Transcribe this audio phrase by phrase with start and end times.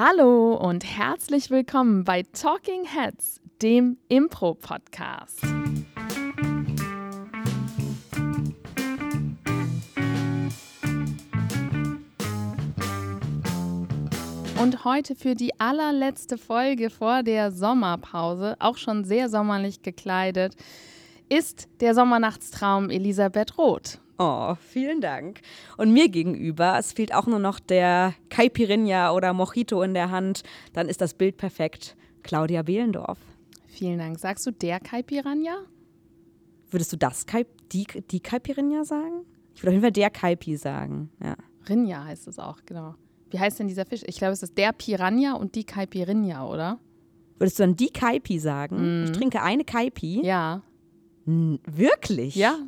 [0.00, 5.42] Hallo und herzlich willkommen bei Talking Heads, dem Impro-Podcast.
[14.62, 20.54] Und heute für die allerletzte Folge vor der Sommerpause, auch schon sehr sommerlich gekleidet,
[21.28, 23.98] ist der Sommernachtstraum Elisabeth Roth.
[24.18, 25.40] Oh, vielen Dank.
[25.76, 30.42] Und mir gegenüber, es fehlt auch nur noch der Caipirinha oder Mojito in der Hand,
[30.72, 31.96] dann ist das Bild perfekt.
[32.24, 33.18] Claudia Behlendorf.
[33.68, 34.18] Vielen Dank.
[34.18, 35.58] Sagst du der Caipirinha?
[36.70, 39.24] Würdest du das Kai, die, die Caipirinha sagen?
[39.54, 41.36] Ich würde auf jeden Fall der Caipi sagen, ja.
[41.68, 42.94] Rinja heißt es auch, genau.
[43.30, 44.02] Wie heißt denn dieser Fisch?
[44.06, 46.78] Ich glaube, es ist der Piranha und die Caipirinha, oder?
[47.38, 49.00] Würdest du dann die Caipi sagen?
[49.00, 49.04] Mhm.
[49.04, 50.24] Ich trinke eine Caipi.
[50.24, 50.62] Ja.
[51.26, 52.34] N wirklich?
[52.36, 52.58] Ja,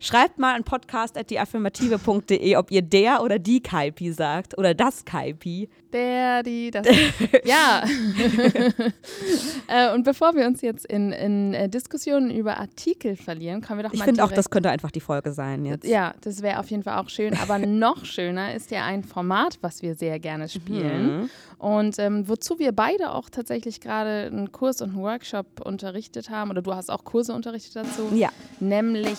[0.00, 5.68] Schreibt mal an podcast.deaffirmative.de, ob ihr der oder die Kaipi sagt oder das Kaipi.
[5.92, 6.86] der, die, das.
[7.44, 7.82] ja.
[9.66, 13.88] äh, und bevor wir uns jetzt in, in äh, Diskussionen über Artikel verlieren, können wir
[13.88, 15.84] doch Ich mal finde auch, das könnte einfach die Folge sein jetzt.
[15.84, 17.36] Ja, das wäre auf jeden Fall auch schön.
[17.36, 21.22] Aber noch schöner ist ja ein Format, was wir sehr gerne spielen.
[21.22, 21.30] Mhm.
[21.58, 26.50] Und ähm, wozu wir beide auch tatsächlich gerade einen Kurs und einen Workshop unterrichtet haben,
[26.52, 28.28] oder du hast auch Kurse unterrichtet dazu, Ja,
[28.60, 29.18] nämlich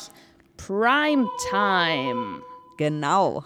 [0.67, 2.41] Primetime.
[2.77, 3.43] genau.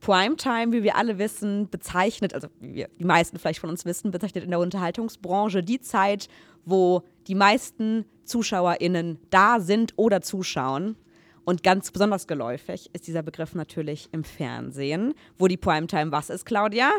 [0.00, 4.10] Primetime, wie wir alle wissen, bezeichnet, also wie wir, die meisten vielleicht von uns wissen,
[4.10, 6.28] bezeichnet in der Unterhaltungsbranche die Zeit,
[6.64, 10.96] wo die meisten ZuschauerInnen da sind oder zuschauen.
[11.44, 16.44] Und ganz besonders geläufig ist dieser Begriff natürlich im Fernsehen, wo die Primetime was ist,
[16.44, 16.90] Claudia?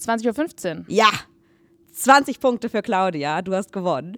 [0.00, 0.84] 20.15 Uhr.
[0.88, 1.10] Ja,
[1.92, 4.16] 20 Punkte für Claudia, du hast gewonnen.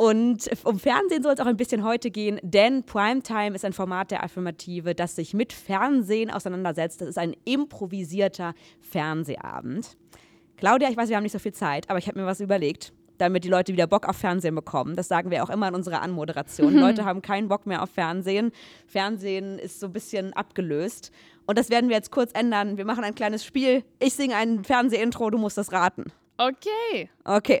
[0.00, 4.10] Und um Fernsehen soll es auch ein bisschen heute gehen, denn Primetime ist ein Format
[4.10, 7.02] der Affirmative, das sich mit Fernsehen auseinandersetzt.
[7.02, 9.98] Das ist ein improvisierter Fernsehabend.
[10.56, 12.94] Claudia, ich weiß, wir haben nicht so viel Zeit, aber ich habe mir was überlegt,
[13.18, 14.96] damit die Leute wieder Bock auf Fernsehen bekommen.
[14.96, 16.74] Das sagen wir auch immer in unserer Anmoderation.
[16.76, 18.52] Leute haben keinen Bock mehr auf Fernsehen.
[18.86, 21.12] Fernsehen ist so ein bisschen abgelöst.
[21.44, 22.78] Und das werden wir jetzt kurz ändern.
[22.78, 23.84] Wir machen ein kleines Spiel.
[23.98, 26.10] Ich singe ein Fernsehintro, du musst das raten.
[26.38, 27.10] Okay.
[27.24, 27.60] Okay,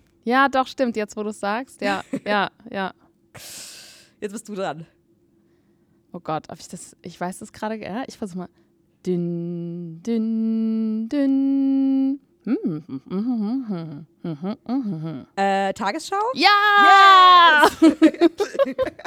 [0.23, 1.81] Ja, doch, stimmt, jetzt wo du es sagst.
[1.81, 2.93] Ja, ja, ja.
[4.19, 4.85] Jetzt bist du dran.
[6.13, 8.49] Oh Gott, ob ich das, ich weiß das gerade, ja, ich versuche mal.
[9.05, 12.19] Dünn, dünn, dünn.
[15.35, 16.15] Äh, Tagesschau?
[16.33, 16.49] Ja!
[17.81, 19.05] Yes!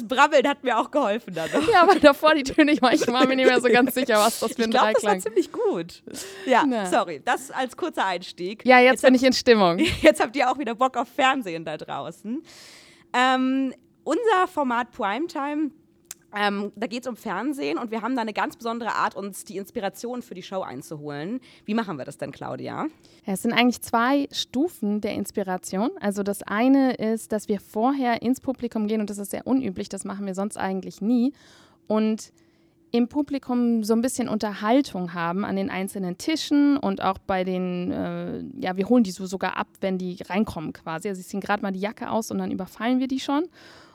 [0.00, 1.48] Das Brabbeln hat mir auch geholfen dann.
[1.72, 4.14] Ja, weil davor die Töne, ich war, ich war mir nicht mehr so ganz sicher,
[4.18, 6.02] was das für Ich ein glaube, das war ziemlich gut.
[6.46, 6.86] Ja, Na.
[6.86, 7.20] sorry.
[7.24, 8.64] Das als kurzer Einstieg.
[8.64, 9.78] Ja, jetzt bin hab- ich in Stimmung.
[10.02, 12.42] Jetzt habt ihr auch wieder Bock auf Fernsehen da draußen.
[13.12, 15.70] Ähm, unser Format Primetime,
[16.38, 19.44] ähm, da geht es um Fernsehen und wir haben da eine ganz besondere Art, uns
[19.44, 21.40] die Inspiration für die Show einzuholen.
[21.64, 22.86] Wie machen wir das denn, Claudia?
[23.26, 25.90] Ja, es sind eigentlich zwei Stufen der Inspiration.
[26.00, 29.88] Also das eine ist, dass wir vorher ins Publikum gehen und das ist sehr unüblich,
[29.88, 31.32] das machen wir sonst eigentlich nie.
[31.88, 32.32] Und
[32.90, 37.90] im Publikum so ein bisschen Unterhaltung haben an den einzelnen Tischen und auch bei den,
[37.90, 41.08] äh, ja, wir holen die so sogar ab, wenn die reinkommen quasi.
[41.08, 43.44] Also sie ziehen gerade mal die Jacke aus und dann überfallen wir die schon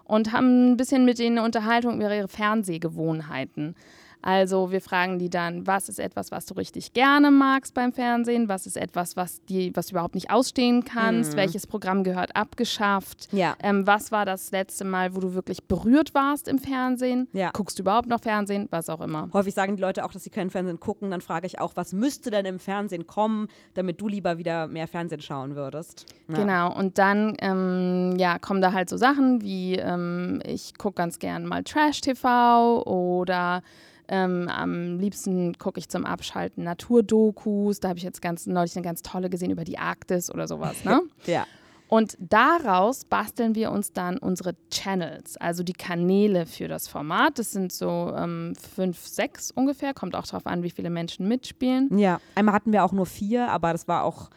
[0.05, 3.75] und haben ein bisschen mit denen eine Unterhaltung über ihre Fernsehgewohnheiten.
[4.23, 8.47] Also wir fragen die dann, was ist etwas, was du richtig gerne magst beim Fernsehen?
[8.47, 11.35] Was ist etwas, was, die, was du überhaupt nicht ausstehen kannst?
[11.35, 13.27] Welches Programm gehört abgeschafft?
[13.33, 13.55] Ja.
[13.61, 17.27] Ähm, was war das letzte Mal, wo du wirklich berührt warst im Fernsehen?
[17.33, 17.51] Ja.
[17.51, 18.69] Guckst du überhaupt noch Fernsehen?
[18.71, 19.27] Was auch immer.
[19.33, 21.11] Häufig sagen die Leute auch, dass sie keinen Fernsehen gucken.
[21.11, 24.87] Dann frage ich auch, was müsste denn im Fernsehen kommen, damit du lieber wieder mehr
[24.87, 26.05] Fernsehen schauen würdest?
[26.29, 26.35] Ja.
[26.35, 31.19] Genau, und dann ähm, ja, kommen da halt so Sachen wie, ähm, ich gucke ganz
[31.19, 33.61] gern mal Trash-TV oder
[34.07, 37.79] ähm, am liebsten gucke ich zum Abschalten Naturdokus.
[37.79, 40.83] Da habe ich jetzt ganz neulich eine ganz tolle gesehen über die Arktis oder sowas.
[40.83, 41.01] Ne?
[41.25, 41.45] Ja.
[41.87, 47.37] Und daraus basteln wir uns dann unsere Channels, also die Kanäle für das Format.
[47.37, 49.93] Das sind so ähm, fünf, sechs ungefähr.
[49.93, 51.95] Kommt auch darauf an, wie viele Menschen mitspielen.
[51.95, 52.19] Ja.
[52.33, 54.31] Einmal hatten wir auch nur vier, aber das war auch,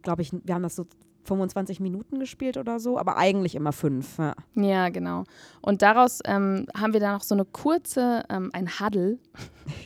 [0.00, 0.86] glaube ich, wir haben das so
[1.24, 4.18] 25 Minuten gespielt oder so, aber eigentlich immer fünf.
[4.18, 5.24] Ja, ja genau.
[5.60, 9.18] Und daraus ähm, haben wir dann noch so eine kurze, ähm, ein Huddle,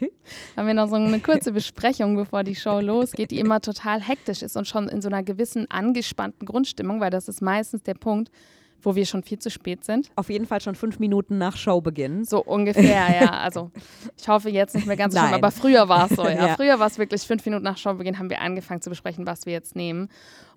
[0.57, 4.43] haben wir noch so eine kurze Besprechung, bevor die Show losgeht, die immer total hektisch
[4.43, 8.31] ist und schon in so einer gewissen angespannten Grundstimmung, weil das ist meistens der Punkt,
[8.83, 10.11] wo wir schon viel zu spät sind.
[10.17, 12.25] Auf jeden Fall schon fünf Minuten nach Showbeginn.
[12.25, 13.31] So ungefähr, ja.
[13.41, 13.71] Also
[14.17, 16.31] ich hoffe jetzt nicht mehr ganz so schlimm, aber früher war es so, ja.
[16.49, 16.55] ja.
[16.55, 19.53] Früher war es wirklich fünf Minuten nach Showbeginn haben wir angefangen zu besprechen, was wir
[19.53, 20.09] jetzt nehmen.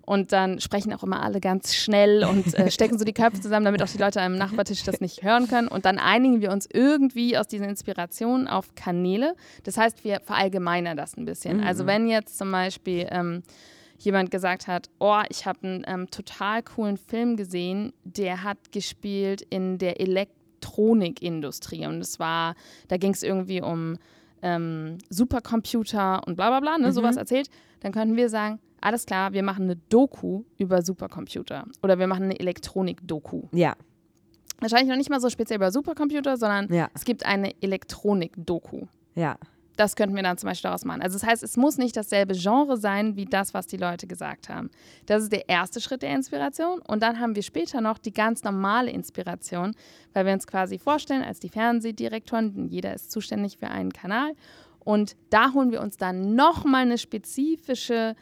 [0.04, 3.64] Und dann sprechen auch immer alle ganz schnell und äh, stecken so die Köpfe zusammen,
[3.64, 5.68] damit auch die Leute am Nachbartisch das nicht hören können.
[5.68, 9.34] Und dann einigen wir uns irgendwie aus diesen Inspirationen auf Kanäle.
[9.64, 11.58] Das heißt, wir verallgemeinern das ein bisschen.
[11.58, 11.64] Mhm.
[11.64, 13.42] Also wenn jetzt zum Beispiel ähm,
[13.98, 19.42] jemand gesagt hat, oh, ich habe einen ähm, total coolen Film gesehen, der hat gespielt
[19.42, 21.86] in der Elektronikindustrie.
[21.86, 22.54] Und es war,
[22.88, 23.98] da ging es irgendwie um
[24.42, 26.92] ähm, Supercomputer und bla bla bla, ne, mhm.
[26.92, 27.48] sowas erzählt,
[27.80, 32.24] dann könnten wir sagen, alles klar, wir machen eine Doku über Supercomputer oder wir machen
[32.24, 33.42] eine Elektronik-Doku.
[33.52, 33.74] Ja.
[34.60, 36.88] Wahrscheinlich noch nicht mal so speziell über Supercomputer, sondern ja.
[36.94, 38.86] es gibt eine Elektronik-Doku.
[39.14, 39.36] Ja.
[39.76, 41.00] Das könnten wir dann zum Beispiel daraus machen.
[41.00, 44.50] Also das heißt, es muss nicht dasselbe Genre sein wie das, was die Leute gesagt
[44.50, 44.68] haben.
[45.06, 46.80] Das ist der erste Schritt der Inspiration.
[46.80, 49.72] Und dann haben wir später noch die ganz normale Inspiration,
[50.12, 54.32] weil wir uns quasi vorstellen als die Fernsehdirektoren, jeder ist zuständig für einen Kanal.
[54.80, 58.16] Und da holen wir uns dann nochmal eine spezifische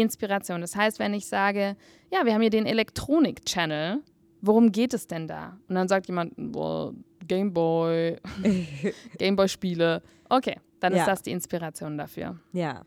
[0.00, 0.60] Inspiration.
[0.60, 1.76] Das heißt, wenn ich sage,
[2.12, 4.02] ja, wir haben hier den Elektronik-Channel,
[4.40, 5.58] worum geht es denn da?
[5.68, 6.92] Und dann sagt jemand, boah,
[7.26, 8.16] Gameboy,
[9.18, 10.02] Gameboy-Spiele.
[10.28, 11.00] Okay, dann ja.
[11.00, 12.38] ist das die Inspiration dafür.
[12.52, 12.82] Ja.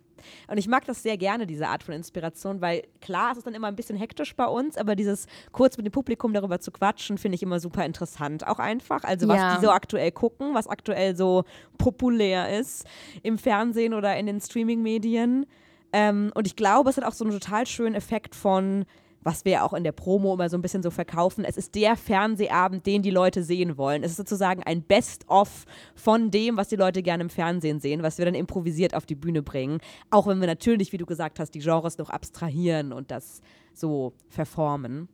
[0.47, 3.55] Und ich mag das sehr gerne, diese Art von Inspiration, weil klar, es ist dann
[3.55, 7.17] immer ein bisschen hektisch bei uns, aber dieses kurz mit dem Publikum darüber zu quatschen,
[7.17, 8.45] finde ich immer super interessant.
[8.45, 9.55] Auch einfach, also was ja.
[9.55, 11.43] die so aktuell gucken, was aktuell so
[11.77, 12.85] populär ist
[13.23, 15.45] im Fernsehen oder in den Streaming-Medien.
[15.93, 18.85] Ähm, und ich glaube, es hat auch so einen total schönen Effekt von,
[19.23, 21.45] was wir auch in der Promo immer so ein bisschen so verkaufen.
[21.45, 24.03] Es ist der Fernsehabend, den die Leute sehen wollen.
[24.03, 25.65] Es ist sozusagen ein Best-of
[25.95, 29.15] von dem, was die Leute gerne im Fernsehen sehen, was wir dann improvisiert auf die
[29.15, 29.79] Bühne bringen.
[30.09, 33.41] Auch wenn wir natürlich, wie du gesagt hast, die Genres noch abstrahieren und das
[33.73, 35.07] so verformen.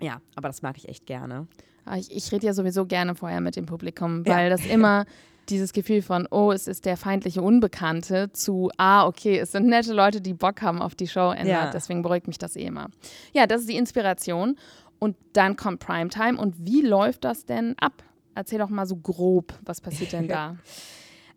[0.00, 1.46] Ja, aber das mag ich echt gerne.
[1.84, 4.50] Ah, ich, ich rede ja sowieso gerne vorher mit dem Publikum, weil ja.
[4.50, 5.06] das immer
[5.48, 9.92] dieses Gefühl von, oh, es ist der feindliche Unbekannte, zu, ah, okay, es sind nette
[9.92, 11.46] Leute, die Bock haben auf die Show ändert.
[11.46, 11.70] Ja.
[11.70, 12.88] Deswegen beruhigt mich das eh immer.
[13.32, 14.56] Ja, das ist die Inspiration.
[14.98, 16.38] Und dann kommt Primetime.
[16.38, 18.02] Und wie läuft das denn ab?
[18.34, 20.56] Erzähl doch mal so grob, was passiert denn da?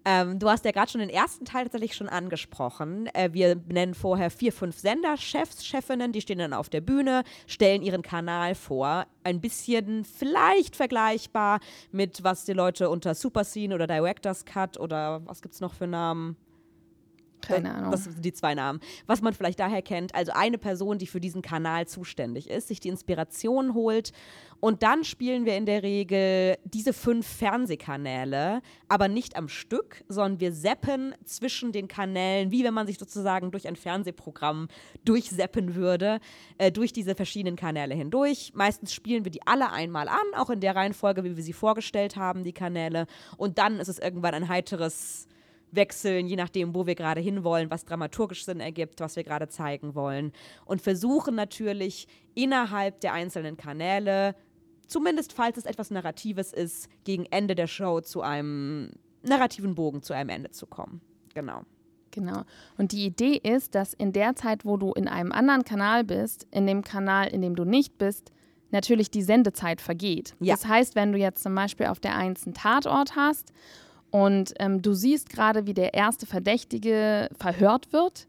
[0.05, 3.07] Ähm, du hast ja gerade schon den ersten Teil tatsächlich schon angesprochen.
[3.13, 7.81] Äh, wir nennen vorher vier, fünf Senderchefs, Chefinnen, die stehen dann auf der Bühne, stellen
[7.81, 9.05] ihren Kanal vor.
[9.23, 11.59] Ein bisschen vielleicht vergleichbar
[11.91, 15.73] mit, was die Leute unter Super Scene oder Director's Cut oder was gibt es noch
[15.73, 16.35] für Namen?
[17.47, 17.91] Keine Ahnung.
[17.91, 18.79] Das sind die zwei Namen.
[19.05, 22.79] Was man vielleicht daher kennt, also eine Person, die für diesen Kanal zuständig ist, sich
[22.79, 24.11] die Inspiration holt.
[24.59, 30.39] Und dann spielen wir in der Regel diese fünf Fernsehkanäle, aber nicht am Stück, sondern
[30.39, 34.69] wir seppen zwischen den Kanälen, wie wenn man sich sozusagen durch ein Fernsehprogramm
[35.03, 36.21] durchseppen würde,
[36.57, 38.53] äh, durch diese verschiedenen Kanäle hindurch.
[38.55, 42.15] Meistens spielen wir die alle einmal an, auch in der Reihenfolge, wie wir sie vorgestellt
[42.15, 43.07] haben, die Kanäle.
[43.35, 45.27] Und dann ist es irgendwann ein heiteres
[45.75, 49.95] wechseln, je nachdem, wo wir gerade hinwollen, was dramaturgisch Sinn ergibt, was wir gerade zeigen
[49.95, 50.31] wollen.
[50.65, 54.35] Und versuchen natürlich innerhalb der einzelnen Kanäle,
[54.87, 58.91] zumindest falls es etwas Narratives ist, gegen Ende der Show zu einem
[59.23, 61.01] narrativen Bogen, zu einem Ende zu kommen.
[61.33, 61.61] Genau.
[62.11, 62.43] Genau.
[62.77, 66.47] Und die Idee ist, dass in der Zeit, wo du in einem anderen Kanal bist,
[66.51, 68.31] in dem Kanal, in dem du nicht bist,
[68.69, 70.35] natürlich die Sendezeit vergeht.
[70.39, 70.53] Ja.
[70.53, 73.51] Das heißt, wenn du jetzt zum Beispiel auf der 1 einen Tatort hast
[74.13, 78.27] und ähm, du siehst gerade, wie der erste Verdächtige verhört wird.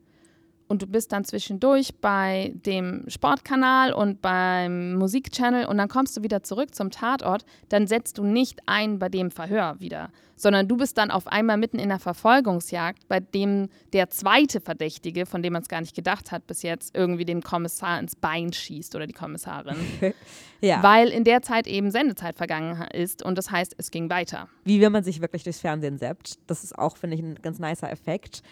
[0.75, 6.25] Und du bist dann zwischendurch bei dem Sportkanal und beim Musikchannel und dann kommst du
[6.25, 10.77] wieder zurück zum Tatort, dann setzt du nicht ein bei dem Verhör wieder, sondern du
[10.77, 15.53] bist dann auf einmal mitten in der Verfolgungsjagd, bei dem der zweite Verdächtige, von dem
[15.53, 19.07] man es gar nicht gedacht hat bis jetzt, irgendwie den Kommissar ins Bein schießt oder
[19.07, 19.77] die Kommissarin.
[20.61, 20.83] ja.
[20.83, 24.49] Weil in der Zeit eben Sendezeit vergangen ist und das heißt, es ging weiter.
[24.65, 26.41] Wie wenn man sich wirklich durchs Fernsehen seppt.
[26.49, 28.43] Das ist auch, finde ich, ein ganz nicer Effekt.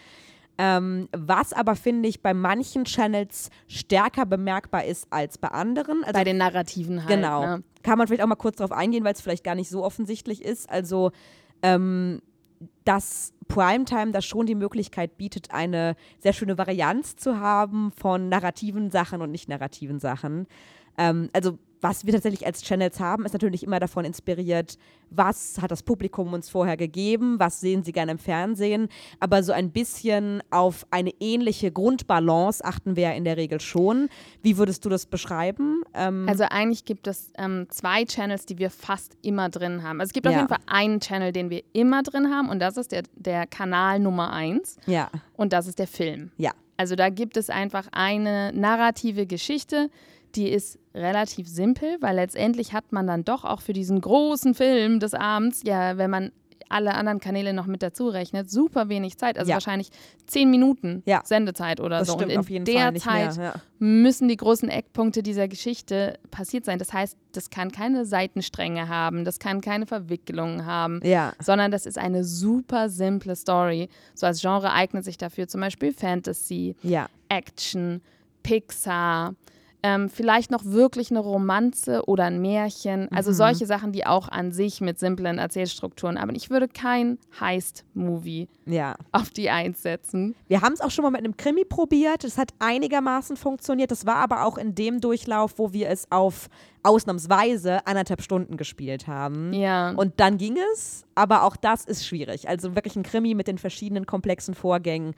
[0.57, 6.03] Ähm, was aber, finde ich, bei manchen Channels stärker bemerkbar ist als bei anderen.
[6.03, 7.09] Also, bei den Narrativen halt.
[7.09, 7.45] Genau.
[7.45, 7.63] Ne?
[7.81, 10.43] Kann man vielleicht auch mal kurz darauf eingehen, weil es vielleicht gar nicht so offensichtlich
[10.43, 10.69] ist.
[10.69, 11.11] Also,
[11.63, 12.21] ähm,
[12.85, 18.91] dass Primetime da schon die Möglichkeit bietet, eine sehr schöne Varianz zu haben von narrativen
[18.91, 20.47] Sachen und nicht narrativen Sachen.
[20.97, 24.77] Ähm, also was wir tatsächlich als Channels haben, ist natürlich immer davon inspiriert,
[25.09, 28.87] was hat das Publikum uns vorher gegeben, was sehen sie gerne im Fernsehen.
[29.19, 34.07] Aber so ein bisschen auf eine ähnliche Grundbalance achten wir ja in der Regel schon.
[34.41, 35.83] Wie würdest du das beschreiben?
[35.93, 39.99] Ähm also eigentlich gibt es ähm, zwei Channels, die wir fast immer drin haben.
[39.99, 40.31] Also es gibt Ja.
[40.31, 43.45] auf jeden Fall einen Channel, den wir immer drin haben und das ist der, der
[43.45, 46.31] Kanal Nummer eins ja, und das ist der Film.
[46.37, 49.89] ja, Also da gibt es einfach eine narrative Geschichte,
[50.35, 54.99] die ist relativ simpel, weil letztendlich hat man dann doch auch für diesen großen Film
[54.99, 56.31] des Abends, ja, wenn man
[56.69, 59.37] alle anderen Kanäle noch mit dazu rechnet, super wenig Zeit.
[59.37, 59.55] Also Ja.
[59.57, 59.89] wahrscheinlich
[60.25, 61.21] zehn Minuten Ja.
[61.23, 62.13] Sendezeit oder das so.
[62.13, 63.45] stimmt Und in auf jeden der Fall nicht Zeit mehr.
[63.45, 63.61] Ja.
[63.77, 66.79] müssen die großen Eckpunkte dieser Geschichte passiert sein.
[66.79, 70.99] Das heißt, das kann keine Seitenstränge haben, das kann keine Verwicklungen haben,
[71.39, 73.87] sondern das ist eine super simple Story.
[74.15, 76.75] So als Genre eignet sich dafür zum Beispiel Fantasy,
[77.29, 78.01] Action,
[78.41, 79.35] Pixar,
[79.83, 83.11] ähm, vielleicht noch wirklich eine Romanze oder ein Märchen.
[83.11, 83.35] Also Mhm.
[83.35, 86.17] solche Sachen, die auch an sich mit simplen Erzählstrukturen.
[86.17, 88.95] Aber ich würde kein Heist-Movie ja.
[89.11, 90.35] auf die Eins setzen.
[90.47, 92.23] Wir haben es auch schon mal mit einem Krimi probiert.
[92.23, 93.91] Es hat einigermaßen funktioniert.
[93.91, 96.49] Das war aber auch in dem Durchlauf, wo wir es auf
[96.83, 99.53] ausnahmsweise anderthalb Stunden gespielt haben.
[99.53, 99.91] Ja.
[99.91, 102.47] Und dann ging es, aber auch das ist schwierig.
[102.49, 105.13] Also wirklich ein Krimi mit den verschiedenen komplexen Vorgängen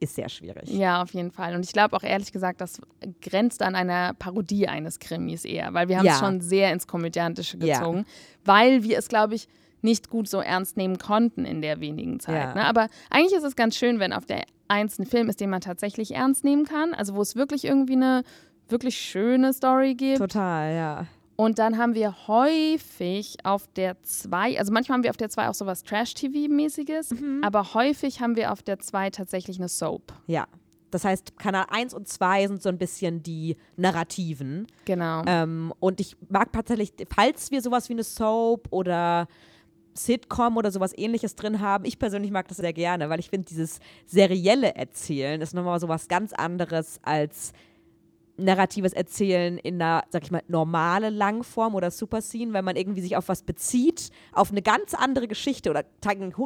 [0.00, 0.68] ist sehr schwierig.
[0.70, 1.54] Ja, auf jeden Fall.
[1.54, 2.80] Und ich glaube auch ehrlich gesagt, das
[3.20, 6.18] grenzt an einer Parodie eines Krimis eher, weil wir haben es Ja.
[6.26, 7.78] schon sehr ins Komödiantische Ja.
[7.78, 8.04] gezogen,
[8.44, 9.48] weil wir es, glaube ich,
[9.80, 12.48] nicht gut so ernst nehmen konnten in der wenigen Zeit.
[12.48, 12.54] Ja.
[12.54, 12.64] Ne?
[12.64, 15.60] Aber eigentlich ist es ganz schön, wenn auf der Eins ein Film ist, den man
[15.60, 18.22] tatsächlich ernst nehmen kann, also wo es wirklich irgendwie eine
[18.68, 20.18] wirklich schöne Story gibt.
[20.18, 21.06] Total, ja.
[21.40, 25.48] Und dann haben wir häufig auf der 2, also manchmal haben wir auf der 2
[25.48, 27.42] auch sowas Trash-TV-mäßiges, Mhm.
[27.44, 30.12] aber häufig haben wir auf der 2 tatsächlich eine Soap.
[30.26, 30.48] Ja.
[30.90, 34.66] Das heißt, Kanal 1 und 2 sind so ein bisschen die Narrativen.
[34.84, 35.22] Genau.
[35.26, 39.28] Ähm, und ich mag tatsächlich, falls wir sowas wie eine Soap oder
[39.94, 43.46] Sitcom oder sowas ähnliches drin haben, ich persönlich mag das sehr gerne, weil ich finde,
[43.48, 47.52] dieses serielle Erzählen ist nochmal sowas ganz anderes als
[48.38, 53.16] narratives Erzählen in einer, sag ich mal, normale Langform oder Superscene, wenn man irgendwie sich
[53.16, 55.84] auf was bezieht, auf eine ganz andere Geschichte oder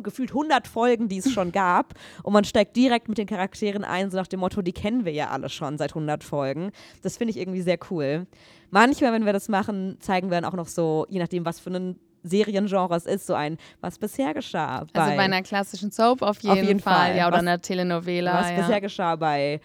[0.03, 4.11] gefühlt 100 Folgen, die es schon gab und man steigt direkt mit den Charakteren ein,
[4.11, 6.73] so nach dem Motto, die kennen wir ja alle schon seit 100 Folgen.
[7.03, 8.27] Das finde ich irgendwie sehr cool.
[8.71, 11.71] Manchmal, wenn wir das machen, zeigen wir dann auch noch so, je nachdem, was für
[11.71, 14.87] ein Seriengenre es ist, so ein, was bisher geschah.
[14.93, 17.09] Also bei einer klassischen Soap auf jeden, jeden Fall.
[17.09, 17.17] Fall.
[17.17, 18.35] Ja, oder Was- einer Telenovela.
[18.35, 18.57] was ja.
[18.57, 19.61] bisher geschah bei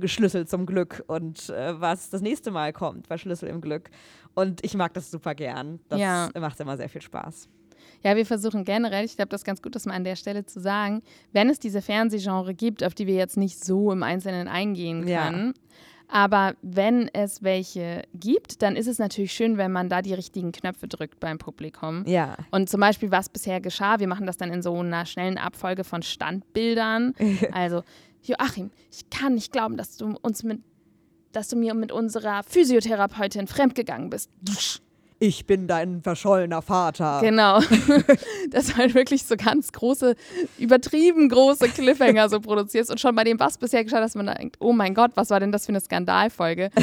[0.00, 3.90] Geschlüssel zum Glück und äh, was das nächste Mal kommt bei Schlüssel im Glück.
[4.34, 5.80] Und ich mag das super gern.
[5.88, 6.30] Das Ja.
[6.38, 7.48] macht immer sehr viel Spaß.
[8.02, 10.44] Ja, wir versuchen generell, ich glaube, das ist ganz gut, das mal an der Stelle
[10.44, 14.48] zu sagen, wenn es diese Fernsehgenre gibt, auf die wir jetzt nicht so im Einzelnen
[14.48, 15.30] eingehen Ja.
[15.30, 15.54] können,
[16.08, 20.52] aber wenn es welche gibt, dann ist es natürlich schön, wenn man da die richtigen
[20.52, 22.04] Knöpfe drückt beim Publikum.
[22.06, 22.36] Ja.
[22.50, 25.82] Und zum Beispiel, was bisher geschah, wir machen das dann in so einer schnellen Abfolge
[25.84, 27.14] von Standbildern.
[27.52, 27.82] Also,
[28.28, 30.60] Joachim, ich kann nicht glauben, dass du uns mit,
[31.32, 34.30] dass du mir mit unserer Physiotherapeutin fremdgegangen bist.
[35.18, 37.20] Ich bin dein verschollener Vater.
[37.22, 37.60] Genau.
[38.50, 40.14] dass halt wirklich so ganz große,
[40.58, 44.34] übertrieben große Cliffhanger so produzierst und schon bei dem, was bisher geschah, dass man da
[44.34, 46.70] denkt, oh mein Gott, was war denn das für eine Skandalfolge?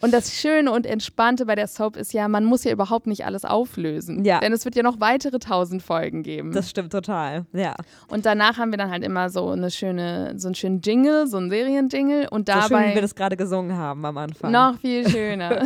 [0.00, 3.26] Und das Schöne und Entspannte bei der Soap ist ja, man muss ja überhaupt nicht
[3.26, 4.24] alles auflösen.
[4.24, 4.38] Ja.
[4.38, 6.52] Denn es wird ja noch weitere tausend Folgen geben.
[6.52, 7.46] Das stimmt total.
[7.52, 7.74] Ja.
[8.06, 11.38] und danach haben wir dann halt immer so eine schöne, so einen schönen Jingle, so
[11.38, 14.52] einen Serienjingle und So schön, wie dabei wir das gerade gesungen haben am Anfang.
[14.52, 15.64] noch viel schöner.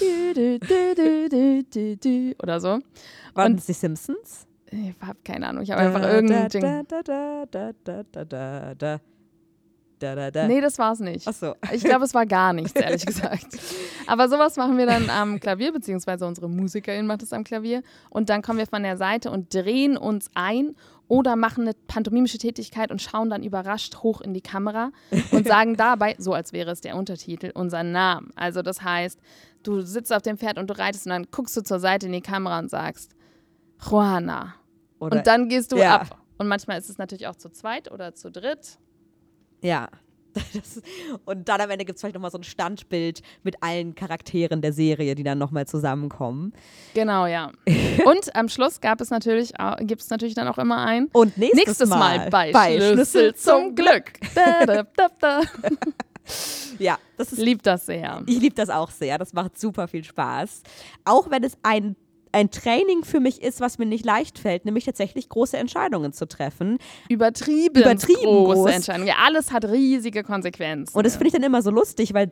[1.40, 2.80] Du, du, du, Oder so.
[3.34, 4.46] Waren und- es die Simpsons?
[4.72, 6.84] Ich habe keine Ahnung, ich habe einfach irgendeinen Jingle.
[9.98, 10.46] Da, da.
[10.46, 11.26] Nee, das war's nicht.
[11.28, 11.54] Ach so.
[11.72, 13.46] Ich glaube, es war gar nichts, ehrlich gesagt.
[14.06, 17.82] Aber sowas machen wir dann am Klavier, beziehungsweise unsere Musikerin macht es am Klavier.
[18.08, 20.74] Und dann kommen wir von der Seite und drehen uns ein
[21.10, 24.92] oder machen eine pantomimische Tätigkeit und schauen dann überrascht hoch in die Kamera
[25.32, 28.30] und sagen dabei, so als wäre es der Untertitel, unseren Namen.
[28.36, 29.18] Also das heißt,
[29.64, 32.12] du sitzt auf dem Pferd und du reitest und dann guckst du zur Seite in
[32.12, 33.16] die Kamera und sagst,
[33.90, 34.54] Juana.
[35.00, 36.02] Oder, Und dann gehst du Ja.
[36.02, 36.16] ab.
[36.38, 38.78] Und manchmal ist es natürlich auch zu zweit oder zu dritt.
[39.62, 39.88] Ja.
[40.52, 40.82] Das,
[41.26, 44.72] und dann am Ende gibt es vielleicht nochmal so ein Standbild mit allen Charakteren der
[44.72, 46.52] Serie, die dann nochmal zusammenkommen.
[46.94, 47.52] Genau, ja.
[48.04, 51.66] Und am Schluss gab es natürlich, gibt es natürlich dann auch immer ein Und nächstes,
[51.66, 54.12] nächstes Mal, bei, Schlüssel, Schlüssel zum Glück.
[54.34, 55.40] Da, da, da, da.
[56.78, 58.22] Ja, das ist Lieb das sehr.
[58.26, 59.18] Ich liebe das auch sehr.
[59.18, 60.62] Das macht super viel Spaß.
[61.04, 61.96] Auch wenn es ein,
[62.32, 66.26] ein Training für mich ist, was mir nicht leicht fällt, nämlich tatsächlich große Entscheidungen zu
[66.26, 66.78] treffen.
[67.08, 68.70] Übertrieben, Übertrieben große groß.
[68.70, 69.08] Entscheidungen.
[69.08, 70.96] Ja, alles hat riesige Konsequenzen.
[70.96, 72.30] Und das finde ich dann immer so lustig, weil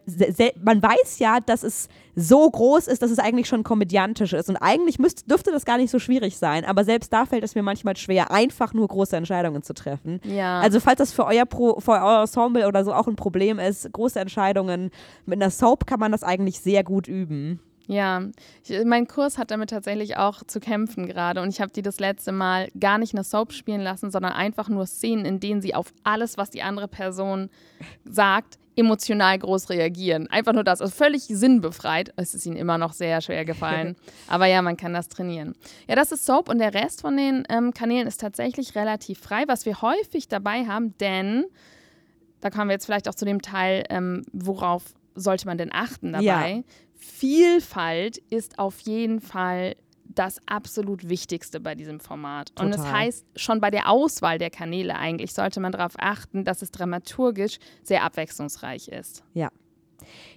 [0.62, 4.48] man weiß ja, dass es so groß ist, dass es eigentlich schon komödiantisch ist.
[4.48, 6.64] Und eigentlich müsste, dürfte das gar nicht so schwierig sein.
[6.64, 10.20] Aber selbst da fällt es mir manchmal schwer, einfach nur große Entscheidungen zu treffen.
[10.24, 10.60] ja.
[10.60, 13.92] Also falls das für euer, Pro, für euer Ensemble oder so auch ein Problem ist,
[13.92, 14.90] große Entscheidungen,
[15.26, 17.60] mit einer Soap kann man das eigentlich sehr gut üben.
[17.88, 18.22] Ja,
[18.64, 21.98] ich, mein Kurs hat damit tatsächlich auch zu kämpfen gerade und ich habe die das
[21.98, 25.74] letzte Mal gar nicht eine Soap spielen lassen, sondern einfach nur Szenen, in denen sie
[25.74, 27.48] auf alles, was die andere Person
[28.04, 30.28] sagt, emotional groß reagieren.
[30.28, 32.12] Einfach nur das, also völlig sinnbefreit.
[32.16, 33.96] Es ist ihnen immer noch sehr schwer gefallen,
[34.28, 35.54] aber ja, man kann das trainieren.
[35.88, 39.44] Ja, das ist Soap und der Rest von den ähm, Kanälen ist tatsächlich relativ frei,
[39.46, 41.46] was wir häufig dabei haben, denn
[42.42, 46.12] da kommen wir jetzt vielleicht auch zu dem Teil, ähm, worauf sollte man denn achten
[46.12, 46.50] dabei?
[46.50, 46.62] Ja.
[46.98, 52.50] Vielfalt ist auf jeden Fall das absolut Wichtigste bei diesem Format.
[52.58, 53.00] Und das Total.
[53.00, 57.58] heißt, schon bei der Auswahl der Kanäle eigentlich sollte man darauf achten, dass es dramaturgisch
[57.84, 59.22] sehr abwechslungsreich ist.
[59.34, 59.50] Ja,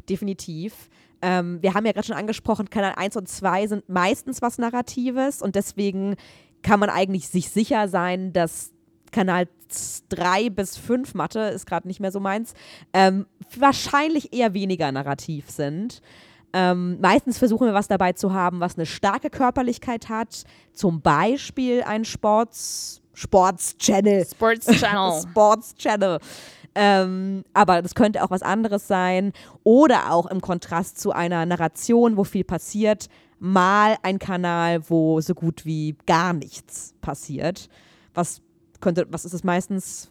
[0.08, 0.89] definitiv.
[1.24, 5.41] Ähm, wir haben ja gerade schon angesprochen, Kanal 1 und 2 sind meistens was Narratives
[5.41, 6.15] und deswegen
[6.62, 8.72] kann man eigentlich sich sicher sein, dass
[9.12, 9.48] Kanal
[10.10, 12.53] 3 bis 5, Mathe ist gerade nicht mehr so meins,
[12.94, 13.25] ähm,
[13.58, 16.01] wahrscheinlich eher weniger narrativ sind.
[16.53, 20.43] Ähm, meistens versuchen wir was dabei zu haben, was eine starke Körperlichkeit hat.
[20.74, 24.25] Zum Beispiel ein Sports, Sports-Channel.
[24.25, 25.22] Sports Channel.
[25.29, 26.20] Sports Channel.
[26.74, 29.34] Ähm, aber das könnte auch was anderes sein.
[29.63, 33.08] Oder auch im Kontrast zu einer Narration, wo viel passiert,
[33.39, 37.70] mal ein Kanal, wo so gut wie gar nichts passiert.
[38.13, 38.41] Was
[38.79, 40.11] könnte, was ist es meistens?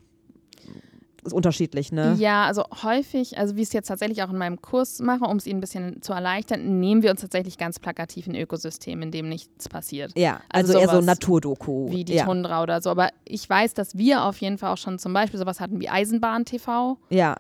[1.25, 2.17] Ist unterschiedlich, ne?
[2.19, 5.37] Ja, also häufig, also wie ich es jetzt tatsächlich auch in meinem Kurs mache, um
[5.37, 9.11] es Ihnen ein bisschen zu erleichtern, nehmen wir uns tatsächlich ganz plakativ ein Ökosystem, in
[9.11, 10.13] dem nichts passiert.
[10.17, 11.91] Ja, Also also, eher so Naturdoku.
[11.91, 12.25] Wie die ja.
[12.25, 12.91] Tundra oder so.
[12.91, 15.89] Aber ich weiß, dass wir auf jeden Fall auch schon zum Beispiel sowas hatten wie
[15.89, 17.37] Eisenbahn TV, ja,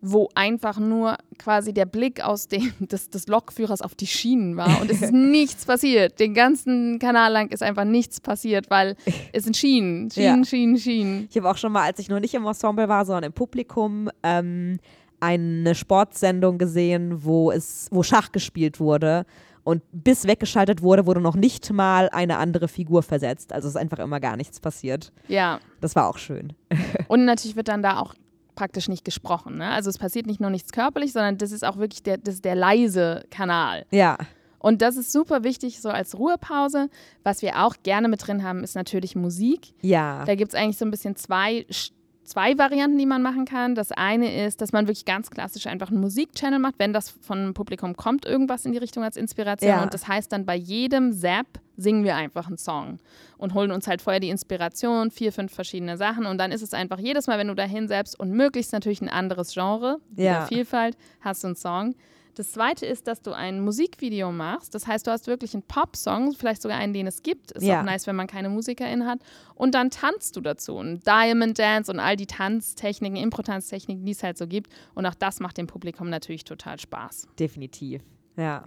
[0.00, 4.80] wo einfach nur quasi der Blick aus dem, des, des Lokführers auf die Schienen war
[4.80, 6.18] und es ist nichts passiert.
[6.20, 8.96] Den ganzen Kanal lang ist einfach nichts passiert, weil
[9.32, 10.44] es sind Schienen, Schienen, Ja.
[10.44, 11.28] Schienen, Schienen.
[11.30, 14.10] Ich habe auch schon mal, als ich noch nicht im Ensemble war, sondern im Publikum,
[14.22, 14.78] ähm,
[15.18, 19.24] eine Sportsendung gesehen, wo es, wo Schach gespielt wurde.
[19.64, 23.52] Und bis weggeschaltet wurde, wurde noch nicht mal eine andere Figur versetzt.
[23.52, 25.12] Also es ist einfach immer gar nichts passiert.
[25.26, 25.58] Ja.
[25.80, 26.52] Das war auch schön.
[27.08, 28.14] Und natürlich wird dann da auch
[28.56, 29.58] praktisch nicht gesprochen.
[29.58, 29.70] Ne?
[29.70, 32.56] Also es passiert nicht nur nichts körperlich, sondern das ist auch wirklich der, das der
[32.56, 33.86] leise Kanal.
[33.92, 34.18] Ja,
[34.58, 36.88] Und das ist super wichtig, so als Ruhepause.
[37.22, 39.74] Was wir auch gerne mit drin haben, ist natürlich Musik.
[39.82, 41.92] ja, Da gibt es eigentlich so ein bisschen zwei, Sch-
[42.26, 43.74] zwei Varianten, die man machen kann.
[43.74, 47.38] Das eine ist, dass man wirklich ganz klassisch einfach einen Musikchannel macht, wenn das von
[47.38, 49.70] einem Publikum kommt, irgendwas in die Richtung als Inspiration.
[49.70, 49.82] Ja.
[49.82, 52.98] Und das heißt dann bei jedem Zap singen wir einfach einen Song
[53.36, 56.26] und holen uns halt vorher die Inspiration, vier, fünf verschiedene Sachen.
[56.26, 59.08] Und dann ist es einfach jedes Mal, wenn du da hinsetzt und möglichst natürlich ein
[59.10, 60.46] anderes Genre, Ja.
[60.46, 61.94] Vielfalt, hast du einen Song.
[62.36, 64.74] Das zweite ist, dass du ein Musikvideo machst.
[64.74, 67.52] Das heißt, du hast wirklich einen Pop-Song, vielleicht sogar einen, den es gibt.
[67.52, 67.80] Ist Ja.
[67.80, 69.20] auch nice, wenn man keine MusikerInnen hat.
[69.54, 70.76] Und dann tanzt du dazu.
[70.76, 74.70] Und Diamond Dance und all die Tanztechniken, Impro-Tanztechniken, die es halt so gibt.
[74.94, 77.26] Und auch das macht dem Publikum natürlich total Spaß.
[77.38, 78.02] definitiv.
[78.36, 78.62] Ja.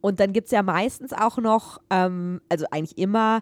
[0.00, 3.40] Und dann gibt es ja meistens auch noch, ähm, also eigentlich immer,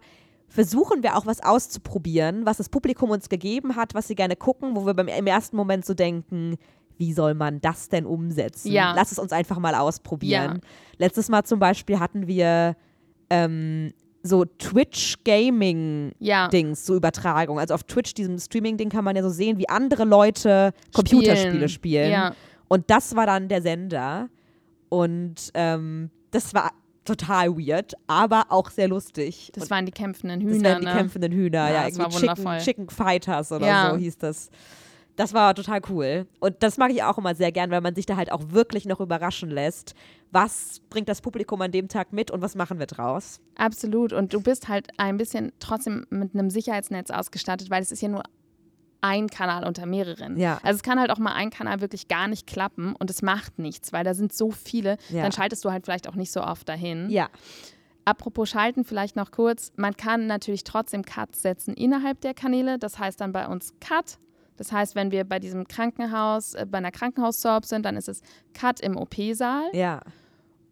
[0.48, 4.74] versuchen wir auch was auszuprobieren, was das Publikum uns gegeben hat, was sie gerne gucken,
[4.76, 6.56] wo wir beim, im ersten Moment so denken,
[6.96, 8.70] wie soll man das denn umsetzen?
[8.72, 8.92] Ja.
[8.94, 10.60] Lass es uns einfach mal ausprobieren.
[10.98, 12.76] Letztes Mal zum Beispiel hatten wir
[13.30, 17.58] ähm, so Twitch-Gaming-Dings, Ja, so Übertragung.
[17.58, 22.10] Also auf Twitch, diesem Streaming-Ding, kann man ja so sehen, wie andere Leute Computerspiele spielen.
[22.10, 22.34] Ja,
[22.68, 24.28] Und das war dann der Sender.
[24.88, 26.70] Und ähm, das war
[27.04, 29.50] total weird, aber auch sehr lustig.
[29.54, 30.70] das Und waren die kämpfenden das Hühner.
[30.70, 30.92] waren die ne?
[30.94, 32.58] kämpfenden Hühner, Ja, ja, das war irgendwie Chicken, wundervoll.
[32.64, 33.90] Chicken Fighters oder Ja.
[33.90, 34.50] so hieß das.
[35.16, 36.26] Das war total cool.
[36.40, 38.84] Und das mag ich auch immer sehr gern, weil man sich da halt auch wirklich
[38.84, 39.94] noch überraschen lässt.
[40.32, 43.40] Was bringt das Publikum an dem Tag mit und was machen wir draus?
[43.56, 44.12] Absolut.
[44.12, 48.08] Und du bist halt ein bisschen trotzdem mit einem Sicherheitsnetz ausgestattet, weil es ist ja
[48.08, 48.24] nur
[49.00, 50.36] ein Kanal unter mehreren.
[50.38, 50.58] Ja.
[50.62, 53.58] Also es kann halt auch mal ein Kanal wirklich gar nicht klappen und es macht
[53.58, 54.96] nichts, weil da sind so viele.
[55.10, 55.22] Ja.
[55.22, 57.10] Dann schaltest du halt vielleicht auch nicht so oft dahin.
[57.10, 57.28] Ja,
[58.04, 59.72] Apropos Schalten, vielleicht noch kurz.
[59.76, 62.78] Man kann natürlich trotzdem Cuts setzen innerhalb der Kanäle.
[62.78, 64.18] Das heißt dann bei uns Cut.
[64.56, 68.22] Das heißt, wenn wir bei diesem Krankenhaus, äh, bei einer Krankenhaussorb sind, dann ist es
[68.54, 69.70] Cut im OP-Saal.
[69.72, 70.00] ja,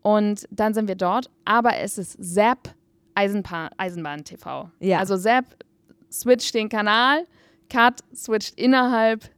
[0.03, 2.75] Und dann sind wir dort, aber es ist Zap
[3.15, 4.71] Eisenbahn, Eisenbahn TV.
[4.81, 4.99] Ja.
[4.99, 5.45] Also Zap
[6.11, 7.27] switcht den Kanal,
[7.69, 9.29] Cut switcht innerhalb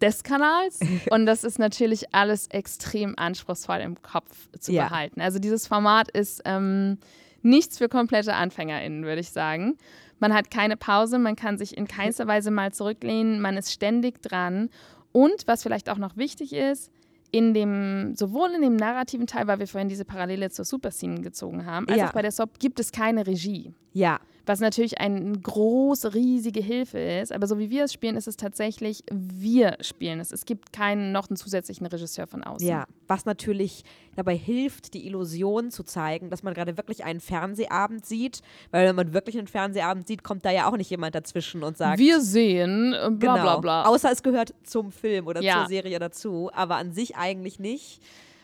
[0.00, 0.80] des Kanals
[1.10, 4.88] und das ist natürlich alles extrem anspruchsvoll im Kopf zu Ja.
[4.88, 5.20] behalten.
[5.20, 6.98] Also dieses Format ist ähm,
[7.42, 9.76] nichts für komplette AnfängerInnen, würde ich sagen.
[10.20, 14.22] Man hat keine Pause, man kann sich in keinster Weise mal zurücklehnen, man ist ständig
[14.22, 14.68] dran.
[15.12, 16.92] Und was vielleicht auch noch wichtig ist,
[17.32, 21.64] in dem, sowohl in dem narrativen Teil, weil wir vorhin diese Parallele zur Superscene gezogen
[21.64, 22.08] haben, als Ja.
[22.08, 23.72] auch bei der Soap gibt es keine Regie.
[23.92, 24.20] Ja,
[24.50, 27.30] Was natürlich eine große, riesige Hilfe ist.
[27.32, 30.32] Aber so wie wir es spielen, ist es tatsächlich, wir spielen es.
[30.32, 32.66] Es gibt keinen noch einen zusätzlichen Regisseur von außen.
[32.66, 33.84] Ja, was natürlich
[34.16, 38.40] dabei hilft, die Illusion zu zeigen, dass man gerade wirklich einen Fernsehabend sieht.
[38.72, 41.76] Weil wenn man wirklich einen Fernsehabend sieht, kommt da ja auch nicht jemand dazwischen und
[41.76, 43.42] sagt, Wir sehen, äh, bla genau.
[43.42, 43.82] bla bla.
[43.84, 45.60] Außer es gehört zum Film oder Ja.
[45.60, 48.02] zur Serie dazu, aber an sich eigentlich nicht.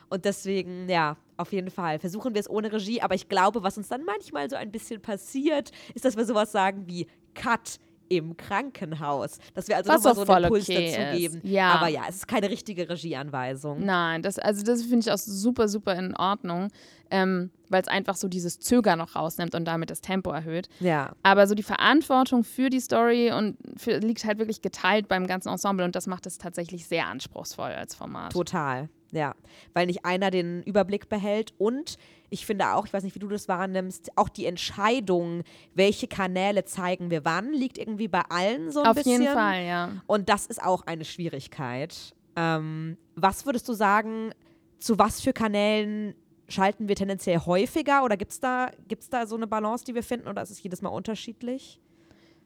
[0.08, 3.00] Und deswegen, ja, auf jeden Fall versuchen wir es ohne Regie.
[3.00, 6.52] Aber ich glaube, was uns dann manchmal so ein bisschen passiert, ist, dass wir sowas
[6.52, 9.38] sagen wie Cut im Krankenhaus.
[9.54, 11.40] Dass wir also nochmal so einen Impuls okay dazu geben.
[11.42, 11.72] Ja.
[11.72, 13.84] Aber ja, es ist keine richtige Regieanweisung.
[13.84, 16.68] Nein, das, also das finde ich auch super, super in Ordnung,
[17.10, 20.68] ähm, weil es einfach so dieses Zögern noch rausnimmt und damit das Tempo erhöht.
[20.80, 21.12] Ja.
[21.22, 25.48] Aber so die Verantwortung für die Story und für, liegt halt wirklich geteilt beim ganzen
[25.48, 28.32] Ensemble und das macht es tatsächlich sehr anspruchsvoll als Format.
[28.32, 29.34] Total, ja.
[29.72, 31.96] Weil nicht einer den Überblick behält und
[32.30, 35.42] ich finde auch, ich weiß nicht, wie du das wahrnimmst, auch die Entscheidung,
[35.74, 39.22] welche Kanäle zeigen wir wann, liegt irgendwie bei allen so ein Auf bisschen.
[39.22, 39.92] jeden Fall, ja.
[40.06, 42.14] Und das ist auch eine Schwierigkeit.
[42.34, 44.32] Ähm, was würdest du sagen,
[44.78, 46.14] zu was für Kanälen
[46.48, 50.02] schalten wir tendenziell häufiger oder gibt es da, gibt's da so eine Balance, die wir
[50.02, 51.80] finden oder ist es jedes Mal unterschiedlich?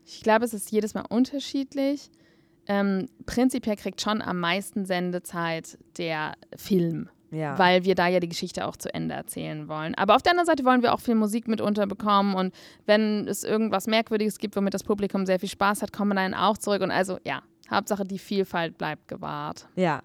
[0.06, 2.10] Ich glaube, es ist jedes Mal unterschiedlich.
[2.70, 7.58] Ähm, prinzipiell kriegt schon am meisten Sendezeit der Film, Ja.
[7.58, 9.94] weil wir da ja die Geschichte auch zu Ende erzählen wollen.
[9.96, 12.54] Aber auf der anderen Seite wollen wir auch viel Musik mit unterbekommen und
[12.86, 16.34] wenn es irgendwas Merkwürdiges gibt, womit das Publikum sehr viel Spaß hat, kommen wir dann
[16.34, 16.82] auch zurück.
[16.82, 19.66] Und also ja, Hauptsache die Vielfalt bleibt gewahrt.
[19.76, 20.02] ja.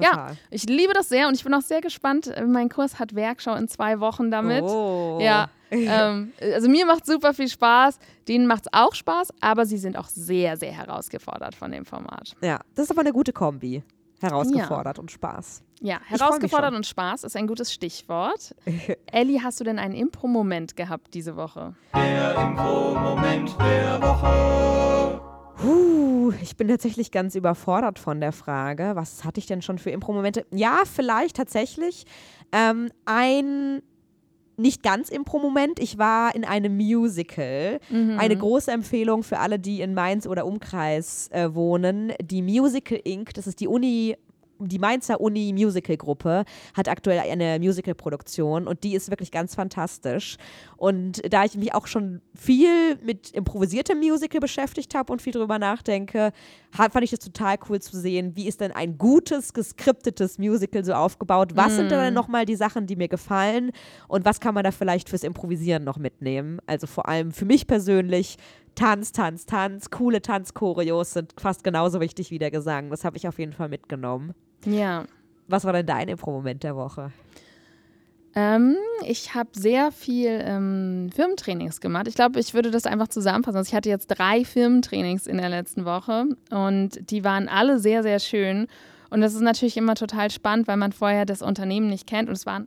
[0.00, 0.36] Ja, Total.
[0.50, 2.32] ich liebe das sehr und ich bin auch sehr gespannt.
[2.46, 4.62] Mein Kurs hat Werkschau in zwei Wochen damit.
[4.62, 5.18] Oh.
[5.20, 9.78] Ja, ähm, also mir macht super viel Spaß, denen macht es auch Spaß, aber sie
[9.78, 12.34] sind auch sehr, sehr herausgefordert von dem Format.
[12.40, 13.82] Ja, das ist aber eine gute Kombi.
[14.20, 15.62] Herausgefordert und Spaß.
[15.80, 18.54] Ja, herausgefordert und Spaß ist ein gutes Stichwort.
[19.12, 21.74] Elli, hast du denn einen Impro-Moment gehabt diese Woche?
[21.94, 25.13] Der Impro-Moment der Woche.
[26.44, 28.92] Ich bin tatsächlich ganz überfordert von der Frage.
[28.96, 30.44] Was hatte ich denn schon für Impro-Momente?
[30.52, 32.04] Ja, vielleicht tatsächlich.
[32.52, 33.80] Ähm, ein
[34.58, 35.80] nicht ganz Impro-Moment.
[35.80, 37.80] Ich war in einem Musical.
[38.18, 42.12] Eine große Empfehlung für alle, die in Mainz oder Umkreis äh, wohnen.
[42.20, 44.14] Die Musical Inc., das ist die Uni.
[44.68, 50.36] Die Mainzer Uni Musical Gruppe hat aktuell eine Musical-Produktion und die ist wirklich ganz fantastisch.
[50.76, 55.58] Und da ich mich auch schon viel mit improvisiertem Musical beschäftigt habe und viel drüber
[55.58, 56.32] nachdenke,
[56.70, 60.92] fand ich das total cool zu sehen, wie ist denn ein gutes, geskriptetes Musical so
[60.92, 61.52] aufgebaut?
[61.54, 63.70] Was sind denn nochmal die Sachen, die mir gefallen?
[64.08, 66.58] Und was kann man da vielleicht fürs Improvisieren noch mitnehmen?
[66.66, 68.36] Also vor allem für mich persönlich
[68.74, 72.90] Tanz, Tanz, Tanz, coole Tanzchoreos sind fast genauso wichtig wie der Gesang.
[72.90, 74.34] Das habe ich auf jeden Fall mitgenommen.
[74.64, 75.04] Ja.
[75.48, 77.12] Was war denn dein Impro-Moment der Woche?
[78.36, 82.08] Ähm, ich habe sehr viel ähm, Firmentrainings gemacht.
[82.08, 83.58] Ich glaube, ich würde das einfach zusammenfassen.
[83.58, 88.02] Also ich hatte jetzt drei Firmentrainings in der letzten Woche und die waren alle sehr,
[88.02, 88.66] sehr schön.
[89.10, 92.28] Und das ist natürlich immer total spannend, weil man vorher das Unternehmen nicht kennt.
[92.28, 92.66] Und es waren,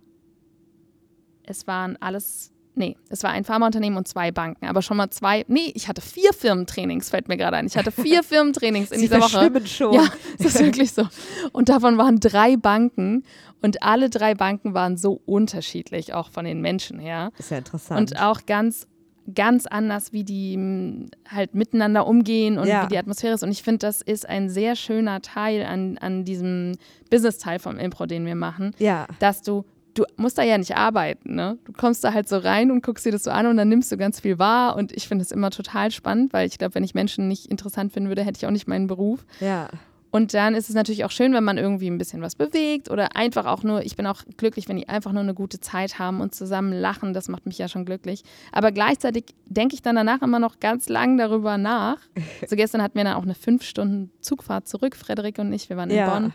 [1.43, 4.65] es waren alles, nee, es war ein Pharmaunternehmen und zwei Banken.
[4.65, 7.65] Aber schon mal zwei, nee, ich hatte vier Firmentrainings, fällt mir gerade ein.
[7.67, 9.65] Ich hatte vier Firmentrainings in Sie dieser Woche.
[9.67, 9.93] schon.
[9.93, 10.05] Ja,
[10.37, 11.07] das ist wirklich so.
[11.51, 13.23] Und davon waren drei Banken
[13.61, 17.31] und alle drei Banken waren so unterschiedlich, auch von den Menschen her.
[17.37, 17.99] Ist ja interessant.
[17.99, 18.87] Und auch ganz,
[19.33, 22.83] ganz anders, wie die m, halt miteinander umgehen und Ja.
[22.83, 23.43] wie die Atmosphäre ist.
[23.43, 26.73] Und ich finde, das ist ein sehr schöner Teil an, an diesem
[27.09, 29.07] Business-Teil vom Impro, den wir machen, ja.
[29.19, 29.65] dass du
[29.97, 31.57] Du musst da ja nicht arbeiten, ne?
[31.65, 33.91] Du kommst da halt so rein und guckst dir das so an und dann nimmst
[33.91, 34.75] du ganz viel wahr.
[34.75, 37.91] Und ich finde es immer total spannend, weil ich glaube, wenn ich Menschen nicht interessant
[37.93, 39.25] finden würde, hätte ich auch nicht meinen Beruf.
[39.39, 39.69] Ja.
[40.11, 43.15] Und dann ist es natürlich auch schön, wenn man irgendwie ein bisschen was bewegt oder
[43.15, 46.21] einfach auch nur, ich bin auch glücklich, wenn die einfach nur eine gute Zeit haben
[46.21, 47.13] und zusammen lachen.
[47.13, 48.23] Das macht mich ja schon glücklich.
[48.51, 51.97] Aber gleichzeitig denke ich dann danach immer noch ganz lang darüber nach.
[52.47, 55.69] So gestern hatten wir dann auch eine fünf Stunden Zugfahrt zurück, Frederik und ich.
[55.69, 56.13] Wir waren in Ja.
[56.13, 56.33] Bonn.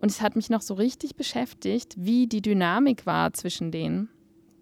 [0.00, 4.08] Und es hat mich noch so richtig beschäftigt, wie die Dynamik war zwischen denen.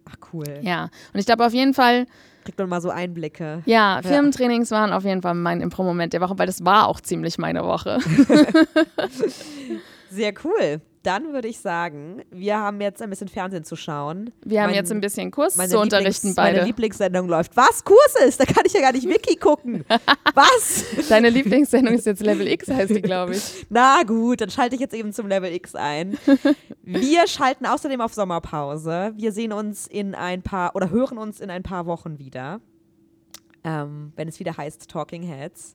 [0.09, 0.61] Ach, cool.
[0.63, 0.85] Ja.
[1.13, 2.07] Und ich glaube auf jeden Fall,
[2.45, 3.63] Kriegt man mal so Einblicke.
[3.67, 7.39] ja, Firmentrainings waren auf jeden Fall mein Impro-Moment der Woche, weil das war auch ziemlich
[7.39, 7.99] meine Woche.
[10.11, 10.81] Sehr cool.
[11.07, 14.33] Dann würde ich sagen, wir haben jetzt ein bisschen Fernsehen zu schauen.
[14.45, 16.67] Wir haben Mein- jetzt ein bisschen Kurs Meine zu unterrichten Lieblings- Meine beide.
[16.67, 17.57] Lieblingssendung läuft.
[17.57, 17.85] Was?
[17.85, 18.41] Kurs ist?
[18.41, 19.85] Da kann ich ja gar nicht Wiki gucken.
[20.35, 20.85] Was?
[21.09, 23.67] Deine Lieblingssendung ist jetzt Level X, heißt die, glaube ich.
[23.71, 26.19] Na gut, dann schalte ich jetzt eben zum Level X ein.
[26.83, 29.13] Wir schalten außerdem auf Sommerpause.
[29.17, 32.61] Wir sehen uns in ein paar oder hören uns in ein paar Wochen wieder,
[33.65, 35.75] ähm, wenn es wieder heißt Talking Heads.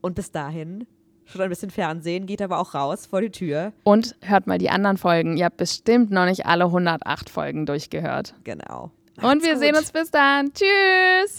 [0.00, 0.86] Und bis dahin
[1.26, 3.72] schaut ein bisschen Fernsehen, geht aber auch raus vor die Tür.
[3.84, 5.36] Und hört mal die anderen Folgen.
[5.36, 8.34] Ihr habt bestimmt noch nicht alle 108 Folgen durchgehört.
[8.44, 8.90] Genau.
[9.22, 9.80] Und wir Macht's sehen gut.
[9.80, 10.52] uns bis dann.
[10.52, 11.36] Tschüss.